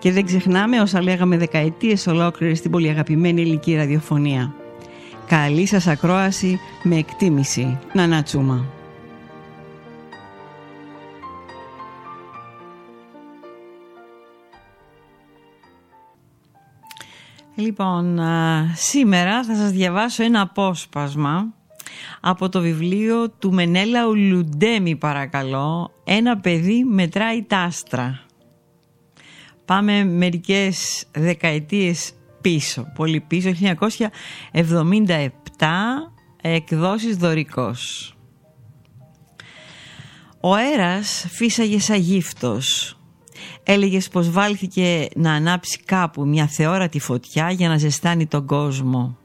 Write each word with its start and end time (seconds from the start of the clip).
Και 0.00 0.12
δεν 0.12 0.24
ξεχνάμε 0.24 0.80
όσα 0.80 1.02
λέγαμε 1.02 1.36
δεκαετίες 1.36 2.06
ολόκληρες 2.06 2.58
στην 2.58 2.70
πολύ 2.70 2.88
αγαπημένη 2.88 3.40
ελληνική 3.40 3.74
ραδιοφωνία. 3.74 4.54
Καλή 5.26 5.66
σας 5.66 5.86
ακρόαση 5.86 6.60
με 6.82 6.96
εκτίμηση. 6.96 7.78
Να 7.92 8.06
νατσούμα. 8.06 8.66
Λοιπόν, 17.54 18.20
σήμερα 18.74 19.44
θα 19.44 19.54
σας 19.54 19.70
διαβάσω 19.70 20.24
ένα 20.24 20.40
απόσπασμα 20.40 21.54
από 22.20 22.48
το 22.48 22.60
βιβλίο 22.60 23.30
του 23.30 23.52
Μενέλα 23.52 24.06
Ουλουντέμι 24.06 24.96
παρακαλώ 24.96 25.90
«Ένα 26.04 26.38
παιδί 26.38 26.84
μετράει 26.84 27.42
τα 27.42 27.58
άστρα». 27.58 28.29
Πάμε 29.70 30.04
μερικές 30.04 31.04
δεκαετίες 31.12 32.12
πίσω, 32.40 32.92
πολύ 32.94 33.20
πίσω, 33.20 33.50
1977, 33.50 35.30
εκδόσεις 36.42 37.16
δωρικός. 37.16 38.14
Ο 40.40 40.54
αέρας 40.54 41.26
φύσαγε 41.28 41.80
σαν 41.80 41.98
γύφτος. 42.00 42.98
Έλεγες 43.62 44.08
πως 44.08 44.30
βάλθηκε 44.30 45.08
να 45.14 45.32
ανάψει 45.32 45.80
κάπου 45.84 46.26
μια 46.26 46.46
θεόρατη 46.46 47.00
φωτιά 47.00 47.50
για 47.50 47.68
να 47.68 47.78
ζεστάνει 47.78 48.26
τον 48.26 48.46
κόσμο. 48.46 49.16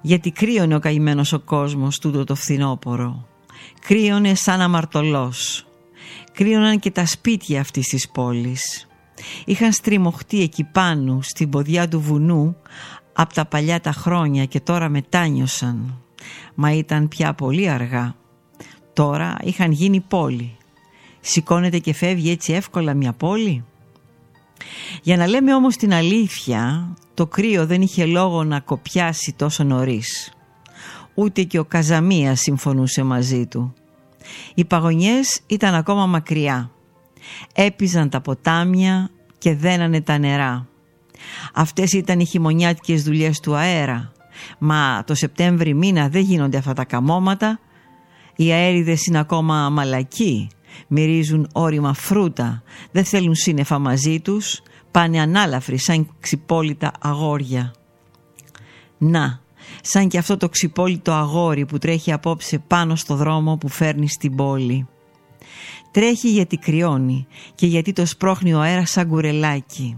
Γιατί 0.00 0.30
κρύωνε 0.30 0.74
ο 0.74 0.78
καημένος 0.78 1.32
ο 1.32 1.40
κόσμος 1.40 1.98
τούτο 1.98 2.24
το 2.24 2.34
φθινόπορο. 2.34 3.28
Κρύωνε 3.86 4.34
σαν 4.34 4.60
αμαρτωλός. 4.60 5.66
Κρύωναν 6.32 6.78
και 6.78 6.90
τα 6.90 7.06
σπίτια 7.06 7.60
αυτής 7.60 7.86
της 7.86 8.08
πόλης. 8.08 8.86
Είχαν 9.44 9.72
στριμωχτεί 9.72 10.40
εκεί 10.40 10.64
πάνω 10.64 11.18
στην 11.22 11.50
ποδιά 11.50 11.88
του 11.88 12.00
βουνού 12.00 12.56
από 13.12 13.34
τα 13.34 13.46
παλιά 13.46 13.80
τα 13.80 13.92
χρόνια 13.92 14.44
και 14.44 14.60
τώρα 14.60 14.88
μετάνιωσαν. 14.88 16.00
Μα 16.54 16.72
ήταν 16.72 17.08
πια 17.08 17.34
πολύ 17.34 17.68
αργά. 17.68 18.14
Τώρα 18.92 19.36
είχαν 19.42 19.70
γίνει 19.70 20.00
πόλη. 20.00 20.56
Σηκώνεται 21.20 21.78
και 21.78 21.94
φεύγει 21.94 22.30
έτσι 22.30 22.52
εύκολα 22.52 22.94
μια 22.94 23.12
πόλη. 23.12 23.64
Για 25.02 25.16
να 25.16 25.26
λέμε 25.26 25.54
όμως 25.54 25.76
την 25.76 25.92
αλήθεια, 25.92 26.92
το 27.14 27.26
κρύο 27.26 27.66
δεν 27.66 27.82
είχε 27.82 28.04
λόγο 28.04 28.44
να 28.44 28.60
κοπιάσει 28.60 29.32
τόσο 29.32 29.64
νωρίς. 29.64 30.32
Ούτε 31.14 31.42
και 31.42 31.58
ο 31.58 31.64
Καζαμίας 31.64 32.40
συμφωνούσε 32.40 33.02
μαζί 33.02 33.46
του. 33.46 33.74
Οι 34.54 34.64
παγωνιές 34.64 35.40
ήταν 35.46 35.74
ακόμα 35.74 36.06
μακριά. 36.06 36.70
Έπιζαν 37.54 38.08
τα 38.08 38.20
ποτάμια 38.20 39.10
και 39.38 39.54
δένανε 39.54 40.00
τα 40.00 40.18
νερά. 40.18 40.66
Αυτές 41.54 41.92
ήταν 41.92 42.20
οι 42.20 42.24
χειμωνιάτικες 42.24 43.02
δουλειές 43.02 43.40
του 43.40 43.54
αέρα. 43.54 44.12
Μα 44.58 45.02
το 45.06 45.14
Σεπτέμβρη 45.14 45.74
μήνα 45.74 46.08
δεν 46.08 46.22
γίνονται 46.22 46.56
αυτά 46.56 46.72
τα 46.72 46.84
καμώματα. 46.84 47.60
Οι 48.36 48.52
αέριδες 48.52 49.06
είναι 49.06 49.18
ακόμα 49.18 49.70
μαλακοί. 49.70 50.48
Μυρίζουν 50.88 51.48
όρημα 51.52 51.94
φρούτα. 51.94 52.62
Δεν 52.90 53.04
θέλουν 53.04 53.34
σύννεφα 53.34 53.78
μαζί 53.78 54.20
τους. 54.20 54.62
Πάνε 54.90 55.20
ανάλαφροι 55.20 55.78
σαν 55.78 56.08
ξυπόλυτα 56.20 56.92
αγόρια. 57.00 57.72
Να, 58.98 59.40
σαν 59.82 60.08
και 60.08 60.18
αυτό 60.18 60.36
το 60.36 60.48
ξυπόλυτο 60.48 61.12
αγόρι 61.12 61.66
που 61.66 61.78
τρέχει 61.78 62.12
απόψε 62.12 62.58
πάνω 62.58 62.96
στο 62.96 63.16
δρόμο 63.16 63.56
που 63.56 63.68
φέρνει 63.68 64.08
στην 64.08 64.34
πόλη. 64.34 64.86
Τρέχει 65.92 66.28
γιατί 66.28 66.56
κρυώνει 66.56 67.26
και 67.54 67.66
γιατί 67.66 67.92
το 67.92 68.06
σπρώχνει 68.06 68.54
ο 68.54 68.60
αέρας 68.60 68.90
σαν 68.90 69.08
κουρελάκι. 69.08 69.96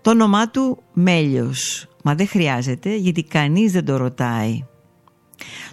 Το 0.00 0.10
όνομά 0.10 0.50
του 0.50 0.82
Μέλιος, 0.92 1.86
μα 2.04 2.14
δεν 2.14 2.28
χρειάζεται 2.28 2.96
γιατί 2.96 3.22
κανείς 3.22 3.72
δεν 3.72 3.84
το 3.84 3.96
ρωτάει. 3.96 4.64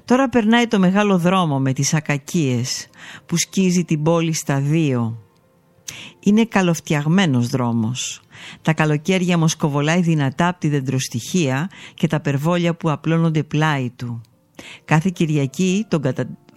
Τώρα 0.05 0.29
περνάει 0.29 0.67
το 0.67 0.79
μεγάλο 0.79 1.17
δρόμο 1.17 1.59
με 1.59 1.73
τις 1.73 1.93
ακακίες 1.93 2.87
που 3.25 3.37
σκίζει 3.37 3.83
την 3.83 4.03
πόλη 4.03 4.33
στα 4.33 4.59
δύο. 4.59 5.17
Είναι 6.19 6.45
καλοφτιαγμένος 6.45 7.47
δρόμος. 7.47 8.21
Τα 8.61 8.73
καλοκαίρια 8.73 9.37
μοσκοβολάει 9.37 10.01
δυνατά 10.01 10.47
από 10.47 10.59
τη 10.59 10.67
δεντροστοιχεία 10.67 11.69
και 11.93 12.07
τα 12.07 12.19
περβόλια 12.19 12.75
που 12.75 12.91
απλώνονται 12.91 13.43
πλάι 13.43 13.89
του. 13.89 14.21
Κάθε 14.85 15.09
Κυριακή 15.13 15.85
τον 15.87 16.01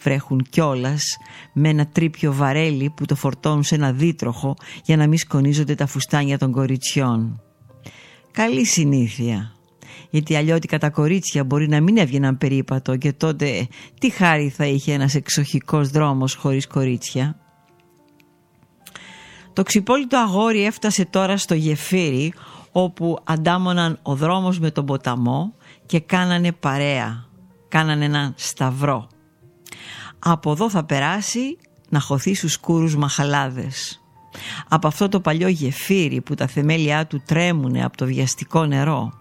καταβρέχουν 0.05 0.47
κιόλας 0.51 1.17
με 1.53 1.69
ένα 1.69 1.87
τρίπιο 1.87 2.33
βαρέλι 2.33 2.91
που 2.91 3.05
το 3.05 3.15
φορτώνουν 3.15 3.63
σε 3.63 3.75
ένα 3.75 3.93
δίτροχο 3.93 4.57
για 4.85 4.97
να 4.97 5.07
μην 5.07 5.19
σκονίζονται 5.19 5.75
τα 5.75 5.87
φουστάνια 5.87 6.39
των 6.39 6.53
κοριτσιών. 6.53 7.41
Καλή 8.31 8.65
συνήθεια. 8.65 9.53
Γιατί 10.11 10.37
αλλιώτικα 10.37 10.79
τα 10.79 10.91
κορίτσια 10.91 11.45
μπορεί 11.45 11.69
να 11.69 11.81
μην 11.81 11.97
έβγαιναν 11.97 12.39
περίπατο 12.39 12.97
και 12.97 13.13
τότε 13.13 13.69
τι 14.01 14.11
χάρη 14.11 14.49
θα 14.49 14.67
είχε 14.67 14.93
ένας 14.93 15.15
εξοχικός 15.15 15.89
δρόμος 15.89 16.35
χωρίς 16.35 16.67
κορίτσια. 16.67 17.39
Το 19.53 19.63
ξυπόλυτο 19.63 20.19
αγόρι 20.19 20.65
έφτασε 20.65 21.05
τώρα 21.05 21.37
στο 21.37 21.55
γεφύρι 21.55 22.33
όπου 22.73 23.19
αντάμωναν 23.25 23.99
ο 24.03 24.15
δρόμος 24.15 24.59
με 24.59 24.71
τον 24.71 24.87
ποταμό 24.87 25.55
και 25.87 26.01
κάνανε 26.01 26.53
παρέα 26.53 27.29
κάνανε 27.69 28.05
έναν 28.05 28.35
σταυρό. 28.37 29.09
Από 30.27 30.51
εδώ 30.51 30.71
θα 30.71 30.85
περάσει 30.85 31.57
να 31.89 32.01
χωθεί 32.01 32.35
στους 32.35 32.53
σκούρους 32.53 32.97
μαχαλάδες. 32.97 34.03
Από 34.69 34.87
αυτό 34.87 35.09
το 35.09 35.21
παλιό 35.21 35.49
γεφύρι 35.49 36.21
που 36.21 36.35
τα 36.35 36.47
θεμέλια 36.47 37.07
του 37.07 37.23
τρέμουνε 37.27 37.85
από 37.85 37.97
το 37.97 38.07
βιαστικό 38.07 38.67
νερό. 38.67 39.13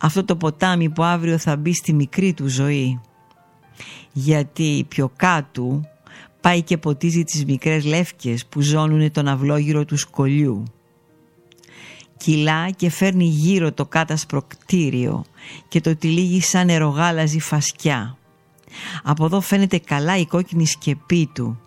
Αυτό 0.00 0.24
το 0.24 0.36
ποτάμι 0.36 0.90
που 0.90 1.02
αύριο 1.02 1.38
θα 1.38 1.56
μπει 1.56 1.74
στη 1.74 1.92
μικρή 1.92 2.32
του 2.32 2.48
ζωή. 2.48 3.00
Γιατί 4.12 4.86
πιο 4.88 5.10
κάτω 5.16 5.80
πάει 6.40 6.62
και 6.62 6.78
ποτίζει 6.78 7.22
τις 7.22 7.44
μικρές 7.44 7.84
λεύκες 7.84 8.46
που 8.46 8.60
ζώνουνε 8.60 9.10
τον 9.10 9.28
αυλόγυρο 9.28 9.84
του 9.84 9.96
σκολιού 9.96 10.64
κυλά 12.24 12.70
και 12.70 12.90
φέρνει 12.90 13.24
γύρω 13.24 13.72
το 13.72 13.86
κάτασπρο 13.86 14.42
κτίριο 14.42 15.24
και 15.68 15.80
το 15.80 15.96
τυλίγει 15.96 16.40
σαν 16.40 16.66
νερογάλαζη 16.66 17.40
φασκιά. 17.40 18.19
Από 19.02 19.24
εδώ 19.24 19.40
φαίνεται 19.40 19.78
καλά 19.78 20.16
η 20.18 20.26
κόκκινη 20.26 20.66
σκεπή 20.66 21.30
του. 21.34 21.60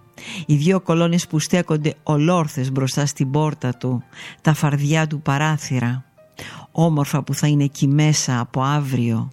Οι 0.46 0.56
δύο 0.56 0.82
κολόνες 0.82 1.28
που 1.28 1.40
στέκονται 1.40 1.94
ολόρθες 2.04 2.72
μπροστά 2.72 3.06
στην 3.06 3.32
πόρτα 3.32 3.74
του, 3.74 4.04
τα 4.42 4.54
φαρδιά 4.54 5.08
του 5.08 5.22
παράθυρα. 5.22 6.06
Όμορφα 6.72 7.24
που 7.24 7.34
θα 7.34 7.48
είναι 7.48 7.64
εκεί 7.64 7.88
μέσα 7.88 8.40
από 8.40 8.62
αύριο. 8.62 9.32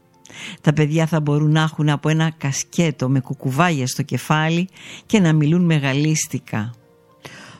Τα 0.61 0.73
παιδιά 0.73 1.07
θα 1.07 1.21
μπορούν 1.21 1.51
να 1.51 1.61
έχουν 1.61 1.89
από 1.89 2.09
ένα 2.09 2.31
κασκέτο 2.39 3.09
με 3.09 3.21
κουκουβάγια 3.21 3.87
στο 3.87 4.03
κεφάλι 4.03 4.69
και 5.07 5.21
να 5.21 5.33
μιλούν 5.33 5.65
μεγαλίστικα. 5.65 6.75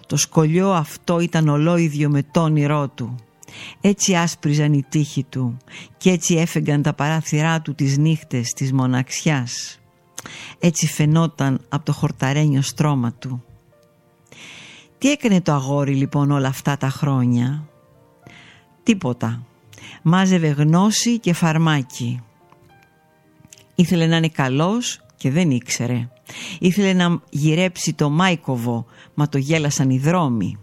Το 0.07 0.17
σκολιό 0.17 0.71
αυτό 0.73 1.21
ήταν 1.21 1.49
ολόιδιο 1.49 2.09
με 2.11 2.23
το 2.31 2.41
όνειρό 2.41 2.89
του. 2.89 3.15
Έτσι 3.81 4.15
άσπριζαν 4.15 4.73
οι 4.73 4.85
τείχοι 4.89 5.25
του 5.25 5.57
και 5.97 6.11
έτσι 6.11 6.35
έφεγγαν 6.35 6.83
τα 6.83 6.93
παράθυρά 6.93 7.61
του 7.61 7.75
τις 7.75 7.99
νύχτες 7.99 8.53
της 8.53 8.73
μοναξιάς. 8.73 9.80
Έτσι 10.59 10.87
φαινόταν 10.87 11.61
από 11.69 11.85
το 11.85 11.93
χορταρένιο 11.93 12.63
στρώμα 12.63 13.13
του. 13.13 13.45
Τι 14.99 15.11
έκανε 15.11 15.41
το 15.41 15.53
αγόρι 15.53 15.95
λοιπόν 15.95 16.31
όλα 16.31 16.49
αυτά 16.49 16.77
τα 16.77 16.89
χρόνια; 16.89 17.69
Τίποτα. 18.83 19.43
Μάζευε 20.03 20.49
γνώση 20.49 21.19
και 21.19 21.33
φαρμάκι. 21.33 22.21
Ήθελε 23.75 24.07
να 24.07 24.17
είναι 24.17 24.29
καλός 24.29 25.01
και 25.17 25.31
δεν 25.31 25.51
ήξερε. 25.51 26.09
Ήθελε 26.59 26.93
να 26.93 27.21
γυρέψει 27.31 27.93
το 27.93 28.11
Μάικοβο, 28.11 28.87
μα 29.15 29.29
το 29.29 29.39
γέλασαν 29.39 29.91
οι 29.91 29.99
δρόμοι. 29.99 30.59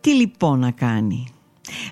Τι 0.00 0.14
λοιπόν 0.14 0.58
να 0.58 0.70
κάνει; 0.70 1.26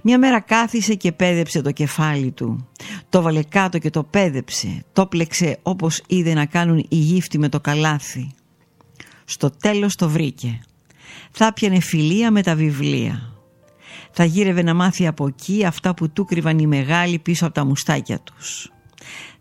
Μια 0.02 0.18
μέρα 0.18 0.40
κάθισε 0.40 0.94
και 0.94 1.12
πέδεψε 1.12 1.62
το 1.62 1.72
κεφάλι 1.72 2.30
του. 2.30 2.68
Το 3.12 3.22
βάλε 3.22 3.42
κάτω 3.42 3.78
και 3.78 3.90
το 3.90 4.02
πέδεψε. 4.02 4.84
Το 4.92 5.06
πλέξε 5.06 5.58
όπως 5.62 6.02
είδε 6.06 6.34
να 6.34 6.46
κάνουν 6.46 6.78
οι 6.88 6.96
γύφτοι 6.96 7.38
με 7.38 7.48
το 7.48 7.60
καλάθι. 7.60 8.30
Στο 9.24 9.50
τέλος 9.50 9.94
το 9.94 10.08
βρήκε. 10.08 10.60
Θα 11.30 11.52
πιανε 11.52 11.80
φιλία 11.80 12.30
με 12.30 12.42
τα 12.42 12.54
βιβλία. 12.54 13.32
Θα 14.10 14.24
γύρευε 14.24 14.62
να 14.62 14.74
μάθει 14.74 15.06
από 15.06 15.26
εκεί 15.26 15.64
αυτά 15.64 15.94
που 15.94 16.10
του 16.10 16.24
κρύβαν 16.24 16.58
οι 16.58 16.66
μεγάλοι 16.66 17.18
πίσω 17.18 17.44
από 17.44 17.54
τα 17.54 17.64
μουστάκια 17.64 18.20
τους. 18.20 18.72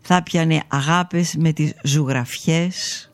Θα 0.00 0.22
πιανε 0.22 0.62
αγάπες 0.68 1.34
με 1.38 1.52
τις 1.52 1.72
ζωγραφιές, 1.82 3.10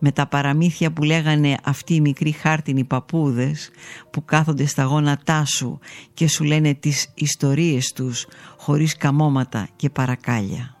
με 0.00 0.12
τα 0.12 0.26
παραμύθια 0.26 0.92
που 0.92 1.02
λέγανε 1.02 1.56
αυτοί 1.64 1.94
οι 1.94 2.00
μικροί 2.00 2.30
χάρτινοι 2.30 2.84
παππούδες 2.84 3.70
που 4.10 4.24
κάθονται 4.24 4.66
στα 4.66 4.82
γόνατά 4.82 5.44
σου 5.44 5.78
και 6.14 6.28
σου 6.28 6.44
λένε 6.44 6.74
τις 6.74 7.12
ιστορίες 7.14 7.92
τους 7.92 8.26
χωρίς 8.56 8.96
καμώματα 8.96 9.68
και 9.76 9.90
παρακάλια. 9.90 10.74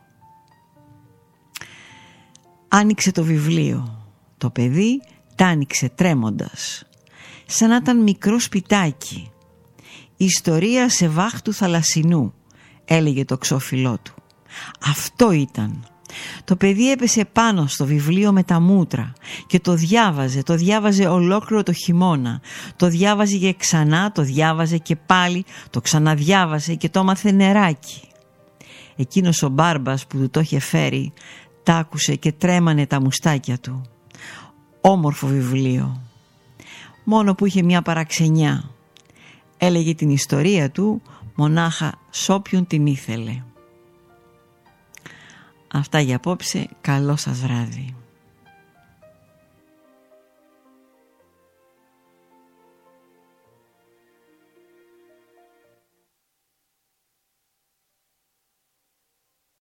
Άνοιξε 2.68 3.12
το 3.12 3.24
βιβλίο. 3.24 4.04
Το 4.38 4.50
παιδί 4.50 5.00
τ' 5.34 5.42
άνοιξε 5.42 5.88
τρέμοντας. 5.88 6.84
Σαν 7.46 7.68
να 7.68 7.76
ήταν 7.76 8.02
μικρό 8.02 8.40
σπιτάκι. 8.40 9.30
«Ιστορία 10.16 10.88
σε 10.88 11.08
βάχτου 11.08 11.52
θαλασσινού», 11.52 12.34
έλεγε 12.84 13.24
το 13.24 13.38
ξόφυλλό 13.38 13.98
του. 14.02 14.14
Αυτό 14.86 15.32
ήταν. 15.32 15.84
Το 16.44 16.56
παιδί 16.56 16.90
έπεσε 16.90 17.24
πάνω 17.24 17.66
στο 17.66 17.86
βιβλίο 17.86 18.32
με 18.32 18.42
τα 18.42 18.60
μούτρα 18.60 19.12
και 19.46 19.60
το 19.60 19.74
διάβαζε, 19.74 20.42
το 20.42 20.54
διάβαζε 20.54 21.06
ολόκληρο 21.06 21.62
το 21.62 21.72
χειμώνα. 21.72 22.40
Το 22.76 22.88
διάβαζε 22.88 23.36
και 23.36 23.54
ξανά, 23.54 24.12
το 24.12 24.22
διάβαζε 24.22 24.76
και 24.76 24.96
πάλι, 24.96 25.44
το 25.70 25.80
ξαναδιάβαζε 25.80 26.74
και 26.74 26.88
το 26.88 27.00
έμαθε 27.00 27.30
νεράκι. 27.30 28.00
Εκείνος 28.96 29.42
ο 29.42 29.48
μπάρμπας 29.48 30.06
που 30.06 30.18
του 30.18 30.30
το 30.30 30.40
είχε 30.40 30.58
φέρει, 30.58 31.12
τ' 31.62 31.70
άκουσε 31.70 32.14
και 32.14 32.32
τρέμανε 32.32 32.86
τα 32.86 33.00
μουστάκια 33.00 33.58
του. 33.58 33.82
Όμορφο 34.80 35.26
βιβλίο. 35.26 36.00
Μόνο 37.04 37.34
που 37.34 37.46
είχε 37.46 37.62
μια 37.62 37.82
παραξενιά. 37.82 38.70
Έλεγε 39.56 39.94
την 39.94 40.10
ιστορία 40.10 40.70
του 40.70 41.02
μονάχα 41.34 41.92
σ' 42.10 42.28
όποιον 42.28 42.66
την 42.66 42.86
ήθελε. 42.86 43.42
Αυτά 45.72 46.00
για 46.00 46.16
απόψε. 46.16 46.68
Καλό 46.80 47.16
σας 47.16 47.38
βράδυ. 47.38 47.99